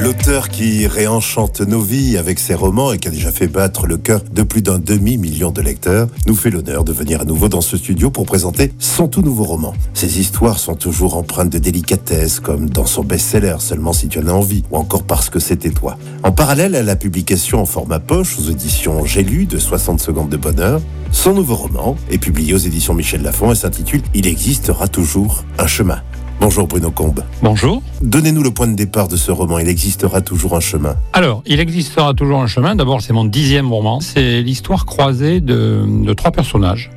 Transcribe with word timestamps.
L'auteur 0.00 0.48
qui 0.48 0.86
réenchante 0.88 1.60
nos 1.60 1.80
vies 1.80 2.16
avec 2.16 2.40
ses 2.40 2.54
romans 2.54 2.92
et 2.92 2.98
qui 2.98 3.08
a 3.08 3.10
déjà 3.10 3.30
fait 3.30 3.46
battre 3.46 3.86
le 3.86 3.96
cœur 3.96 4.22
de 4.30 4.42
plus 4.42 4.60
d'un 4.60 4.78
demi-million 4.78 5.52
de 5.52 5.62
lecteurs 5.62 6.08
nous 6.26 6.34
fait 6.34 6.50
l'honneur 6.50 6.82
de 6.82 6.92
venir 6.92 7.20
à 7.20 7.24
nouveau 7.24 7.48
dans 7.48 7.60
ce 7.60 7.76
studio 7.76 8.10
pour 8.10 8.26
présenter 8.26 8.72
son 8.78 9.06
tout 9.06 9.22
nouveau 9.22 9.44
roman. 9.44 9.72
Ses 9.94 10.18
histoires 10.18 10.58
sont 10.58 10.74
toujours 10.74 11.16
empreintes 11.16 11.50
de 11.50 11.58
délicatesse, 11.58 12.40
comme 12.40 12.68
dans 12.68 12.86
son 12.86 13.04
best-seller 13.04 13.56
Seulement 13.60 13.92
si 13.92 14.08
tu 14.08 14.18
en 14.18 14.26
as 14.26 14.32
envie, 14.32 14.64
ou 14.70 14.76
encore 14.76 15.04
Parce 15.04 15.30
que 15.30 15.38
c'était 15.38 15.70
toi. 15.70 15.96
En 16.22 16.32
parallèle 16.32 16.74
à 16.74 16.82
la 16.82 16.96
publication 16.96 17.60
en 17.60 17.66
format 17.66 18.00
poche 18.00 18.36
aux 18.38 18.50
éditions 18.50 19.04
J'ai 19.04 19.22
lu 19.22 19.46
de 19.46 19.58
60 19.58 20.00
secondes 20.00 20.28
de 20.28 20.36
bonheur, 20.36 20.80
son 21.12 21.32
nouveau 21.32 21.54
roman 21.54 21.96
est 22.10 22.18
publié 22.18 22.54
aux 22.54 22.58
éditions 22.58 22.94
Michel 22.94 23.22
Lafon 23.22 23.52
et 23.52 23.54
s'intitule 23.54 24.02
Il 24.14 24.26
existera 24.26 24.88
toujours 24.88 25.44
un 25.58 25.68
chemin. 25.68 26.00
Bonjour 26.44 26.68
Bruno 26.68 26.90
Combe. 26.90 27.24
Bonjour. 27.42 27.82
Donnez-nous 28.02 28.42
le 28.42 28.50
point 28.50 28.68
de 28.68 28.74
départ 28.74 29.08
de 29.08 29.16
ce 29.16 29.30
roman. 29.30 29.60
Il 29.60 29.66
existera 29.66 30.20
toujours 30.20 30.54
un 30.54 30.60
chemin. 30.60 30.94
Alors, 31.14 31.42
il 31.46 31.58
existera 31.58 32.12
toujours 32.12 32.42
un 32.42 32.46
chemin. 32.46 32.76
D'abord, 32.76 33.00
c'est 33.00 33.14
mon 33.14 33.24
dixième 33.24 33.72
roman. 33.72 34.00
C'est 34.00 34.42
l'histoire 34.42 34.84
croisée 34.84 35.40
de, 35.40 35.86
de 36.04 36.12
trois 36.12 36.32
personnages. 36.32 36.90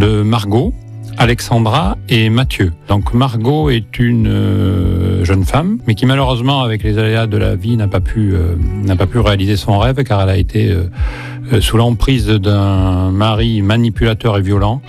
De 0.00 0.22
Margot, 0.22 0.74
Alexandra 1.18 1.96
et 2.08 2.28
Mathieu. 2.30 2.72
Donc 2.88 3.14
Margot 3.14 3.70
est 3.70 4.00
une 4.00 4.26
euh, 4.26 5.24
jeune 5.24 5.44
femme, 5.44 5.78
mais 5.86 5.94
qui 5.94 6.04
malheureusement, 6.04 6.62
avec 6.62 6.82
les 6.82 6.98
aléas 6.98 7.28
de 7.28 7.36
la 7.36 7.54
vie, 7.54 7.76
n'a 7.76 7.86
pas 7.86 8.00
pu 8.00 8.34
euh, 8.34 8.56
n'a 8.82 8.96
pas 8.96 9.06
pu 9.06 9.20
réaliser 9.20 9.56
son 9.56 9.78
rêve, 9.78 10.02
car 10.02 10.20
elle 10.22 10.30
a 10.30 10.36
été 10.36 10.72
euh, 10.72 11.60
sous 11.60 11.76
l'emprise 11.76 12.26
d'un 12.26 13.12
mari 13.12 13.62
manipulateur 13.62 14.36
et 14.36 14.42
violent. 14.42 14.82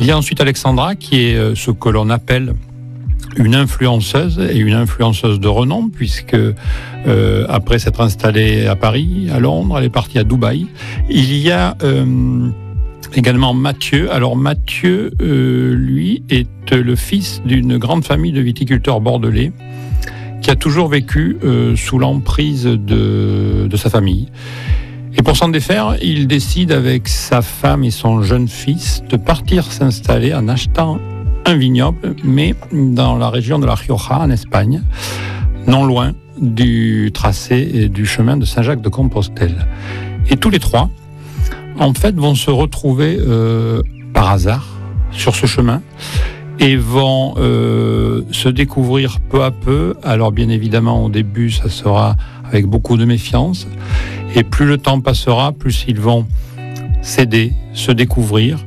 Il 0.00 0.06
y 0.06 0.12
a 0.12 0.16
ensuite 0.16 0.40
Alexandra, 0.40 0.94
qui 0.94 1.24
est 1.24 1.56
ce 1.56 1.72
que 1.72 1.88
l'on 1.88 2.10
appelle 2.10 2.54
une 3.38 3.54
influenceuse 3.54 4.38
et 4.38 4.58
une 4.58 4.74
influenceuse 4.74 5.40
de 5.40 5.48
renom 5.48 5.88
puisque 5.88 6.34
euh, 6.34 7.46
après 7.48 7.78
s'être 7.78 8.00
installée 8.00 8.66
à 8.66 8.76
Paris, 8.76 9.28
à 9.32 9.38
Londres, 9.38 9.78
elle 9.78 9.84
est 9.84 9.90
partie 9.90 10.18
à 10.18 10.24
Dubaï. 10.24 10.66
Il 11.08 11.36
y 11.36 11.50
a 11.50 11.76
euh, 11.82 12.48
également 13.14 13.54
Mathieu. 13.54 14.12
Alors 14.12 14.36
Mathieu, 14.36 15.12
euh, 15.22 15.74
lui, 15.74 16.24
est 16.28 16.48
le 16.72 16.96
fils 16.96 17.40
d'une 17.46 17.78
grande 17.78 18.04
famille 18.04 18.32
de 18.32 18.40
viticulteurs 18.40 19.00
bordelais 19.00 19.52
qui 20.42 20.50
a 20.50 20.56
toujours 20.56 20.88
vécu 20.88 21.36
sous 21.76 21.98
l'emprise 21.98 22.64
de, 22.64 23.66
de 23.68 23.76
sa 23.76 23.90
famille. 23.90 24.28
Et 25.16 25.22
pour 25.22 25.36
s'en 25.36 25.48
défaire, 25.48 25.96
il 26.00 26.28
décide 26.28 26.70
avec 26.70 27.08
sa 27.08 27.42
femme 27.42 27.82
et 27.82 27.90
son 27.90 28.22
jeune 28.22 28.46
fils 28.46 29.02
de 29.08 29.16
partir 29.16 29.64
s'installer 29.72 30.32
en 30.32 30.46
achetant 30.46 31.00
un 31.44 31.56
vignoble, 31.56 32.14
mais 32.24 32.54
dans 32.72 33.16
la 33.16 33.30
région 33.30 33.58
de 33.58 33.66
la 33.66 33.74
Rioja, 33.74 34.18
en 34.18 34.30
Espagne, 34.30 34.82
non 35.66 35.84
loin 35.84 36.12
du 36.40 37.10
tracé 37.12 37.70
et 37.74 37.88
du 37.88 38.06
chemin 38.06 38.36
de 38.36 38.44
Saint-Jacques-de-Compostelle. 38.44 39.66
Et 40.30 40.36
tous 40.36 40.50
les 40.50 40.58
trois, 40.58 40.90
en 41.78 41.94
fait, 41.94 42.14
vont 42.14 42.34
se 42.34 42.50
retrouver 42.50 43.18
euh, 43.18 43.82
par 44.12 44.30
hasard 44.30 44.66
sur 45.10 45.34
ce 45.34 45.46
chemin 45.46 45.82
et 46.60 46.76
vont 46.76 47.34
euh, 47.38 48.22
se 48.32 48.48
découvrir 48.48 49.18
peu 49.30 49.44
à 49.44 49.50
peu. 49.50 49.94
Alors 50.02 50.32
bien 50.32 50.48
évidemment, 50.48 51.04
au 51.04 51.08
début, 51.08 51.50
ça 51.50 51.68
sera 51.68 52.16
avec 52.44 52.66
beaucoup 52.66 52.96
de 52.96 53.04
méfiance. 53.04 53.68
Et 54.34 54.42
plus 54.42 54.66
le 54.66 54.78
temps 54.78 55.00
passera, 55.00 55.52
plus 55.52 55.84
ils 55.88 56.00
vont 56.00 56.26
s'aider, 57.00 57.52
se 57.74 57.92
découvrir 57.92 58.58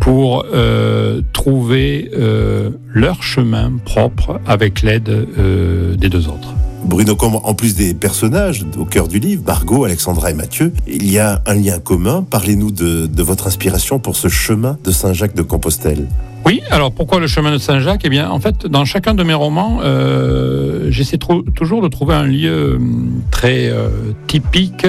pour 0.00 0.44
euh, 0.52 1.20
trouver 1.32 2.10
euh, 2.14 2.70
leur 2.88 3.22
chemin 3.22 3.72
propre 3.84 4.40
avec 4.46 4.82
l'aide 4.82 5.08
euh, 5.08 5.94
des 5.96 6.08
deux 6.08 6.28
autres. 6.28 6.54
Bruno 6.84 7.14
Combe, 7.14 7.40
en 7.44 7.54
plus 7.54 7.76
des 7.76 7.92
personnages 7.92 8.64
au 8.78 8.86
cœur 8.86 9.06
du 9.06 9.18
livre, 9.18 9.42
Margot, 9.46 9.84
Alexandra 9.84 10.30
et 10.30 10.34
Mathieu, 10.34 10.72
il 10.88 11.10
y 11.10 11.18
a 11.18 11.42
un 11.46 11.54
lien 11.54 11.78
commun. 11.78 12.24
Parlez-nous 12.28 12.70
de, 12.70 13.06
de 13.06 13.22
votre 13.22 13.46
inspiration 13.46 13.98
pour 13.98 14.16
ce 14.16 14.28
chemin 14.28 14.78
de 14.82 14.90
Saint-Jacques 14.90 15.36
de 15.36 15.42
Compostelle. 15.42 16.06
Oui, 16.46 16.62
alors 16.70 16.90
pourquoi 16.90 17.20
le 17.20 17.26
chemin 17.26 17.52
de 17.52 17.58
Saint-Jacques? 17.58 18.00
Eh 18.04 18.08
bien, 18.08 18.30
en 18.30 18.40
fait, 18.40 18.66
dans 18.66 18.86
chacun 18.86 19.12
de 19.14 19.22
mes 19.22 19.34
romans, 19.34 19.80
euh, 19.82 20.90
j'essaie 20.90 21.18
toujours 21.18 21.82
de 21.82 21.88
trouver 21.88 22.14
un 22.14 22.24
lieu 22.24 22.76
hum, 22.76 23.22
très 23.30 23.68
euh, 23.68 23.88
typique 24.26 24.86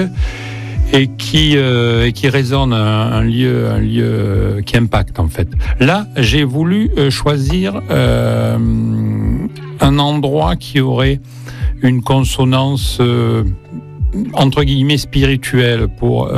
et 0.92 1.08
qui, 1.08 1.56
euh, 1.56 2.06
et 2.06 2.12
qui 2.12 2.28
résonne, 2.28 2.72
un, 2.72 3.22
lieu, 3.22 3.68
un 3.70 3.78
lieu 3.78 4.04
euh, 4.04 4.60
qui 4.62 4.76
impacte 4.76 5.18
en 5.18 5.28
fait. 5.28 5.48
Là, 5.80 6.06
j'ai 6.16 6.44
voulu 6.44 6.90
euh, 6.96 7.10
choisir 7.10 7.80
un 9.80 9.98
endroit 9.98 10.56
qui 10.56 10.80
aurait 10.80 11.20
une 11.82 12.02
consonance 12.02 13.00
entre 14.34 14.62
guillemets 14.62 14.98
spirituelle 14.98 15.88
pour 15.88 16.30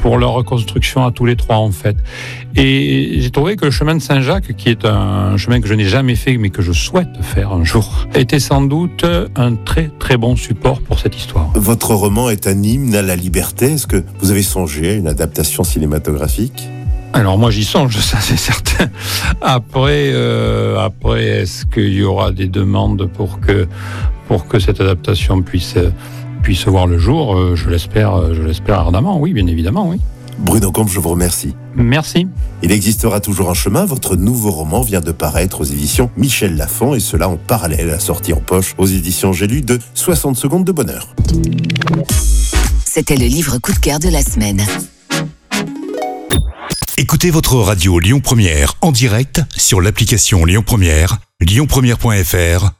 pour 0.00 0.18
leur 0.18 0.32
reconstruction 0.32 1.04
à 1.04 1.12
tous 1.12 1.24
les 1.24 1.36
trois 1.36 1.56
en 1.56 1.70
fait. 1.70 1.96
Et 2.56 3.16
j'ai 3.20 3.30
trouvé 3.30 3.56
que 3.56 3.66
le 3.66 3.70
chemin 3.70 3.94
de 3.94 4.02
Saint-Jacques, 4.02 4.56
qui 4.56 4.68
est 4.68 4.84
un 4.84 5.36
chemin 5.36 5.60
que 5.60 5.68
je 5.68 5.74
n'ai 5.74 5.84
jamais 5.84 6.14
fait 6.14 6.36
mais 6.36 6.50
que 6.50 6.62
je 6.62 6.72
souhaite 6.72 7.08
faire 7.22 7.52
un 7.52 7.64
jour, 7.64 8.06
était 8.14 8.40
sans 8.40 8.62
doute 8.62 9.04
un 9.36 9.54
très 9.54 9.90
très 9.98 10.16
bon 10.16 10.36
support 10.36 10.80
pour 10.80 10.98
cette 10.98 11.16
histoire. 11.16 11.50
Votre 11.54 11.94
roman 11.94 12.30
est 12.30 12.46
un 12.46 12.62
hymne 12.62 12.94
à 12.94 13.02
la 13.02 13.16
liberté. 13.16 13.72
Est-ce 13.72 13.86
que 13.86 14.02
vous 14.20 14.30
avez 14.30 14.42
songé 14.42 14.90
à 14.90 14.94
une 14.94 15.08
adaptation 15.08 15.64
cinématographique? 15.64 16.68
Alors 17.12 17.38
moi 17.38 17.50
j'y 17.50 17.64
songe, 17.64 17.96
ça 17.98 18.18
c'est 18.20 18.36
certain. 18.36 18.88
Après, 19.40 20.10
euh, 20.12 20.78
après 20.78 21.24
est-ce 21.24 21.66
qu'il 21.66 21.92
y 21.92 22.02
aura 22.02 22.30
des 22.30 22.46
demandes 22.46 23.10
pour 23.12 23.40
que 23.40 23.66
pour 24.28 24.46
que 24.46 24.60
cette 24.60 24.80
adaptation 24.80 25.42
puisse 25.42 25.76
puisse 26.42 26.66
voir 26.66 26.86
le 26.86 26.98
jour 26.98 27.36
Euh, 27.36 27.56
Je 27.56 27.68
l'espère, 27.70 28.34
je 28.34 28.42
l'espère 28.42 28.78
ardemment. 28.80 29.18
Oui, 29.20 29.32
bien 29.32 29.46
évidemment, 29.46 29.88
oui. 29.88 29.98
Bruno 30.38 30.72
Combe, 30.72 30.88
je 30.88 30.98
vous 30.98 31.10
remercie. 31.10 31.54
Merci. 31.76 32.26
Il 32.62 32.72
existera 32.72 33.20
toujours 33.20 33.50
un 33.50 33.54
chemin. 33.54 33.84
Votre 33.84 34.16
nouveau 34.16 34.50
roman 34.50 34.80
vient 34.80 35.00
de 35.00 35.12
paraître 35.12 35.60
aux 35.60 35.64
éditions 35.64 36.10
Michel 36.16 36.56
Lafon 36.56 36.94
et 36.94 37.00
cela 37.00 37.28
en 37.28 37.36
parallèle 37.36 37.88
à 37.90 37.92
la 37.92 38.00
sortie 38.00 38.32
en 38.32 38.40
poche 38.40 38.74
aux 38.78 38.86
éditions 38.86 39.32
J'ai 39.32 39.46
lu 39.46 39.60
de 39.60 39.78
60 39.94 40.36
secondes 40.36 40.64
de 40.64 40.72
bonheur. 40.72 41.14
C'était 42.84 43.16
le 43.16 43.26
livre 43.26 43.58
coup 43.58 43.72
de 43.72 43.78
cœur 43.78 43.98
de 43.98 44.08
la 44.08 44.22
semaine. 44.22 44.62
Écoutez 46.96 47.30
votre 47.30 47.56
radio 47.56 47.98
Lyon 47.98 48.20
Première 48.20 48.74
en 48.80 48.92
direct 48.92 49.42
sur 49.56 49.80
l'application 49.80 50.44
Lyon 50.44 50.62
Première, 50.64 51.18
lyonpremière.fr 51.40 52.79